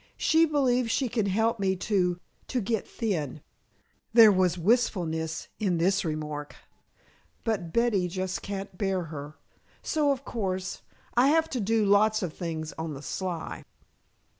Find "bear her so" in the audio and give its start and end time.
8.79-10.09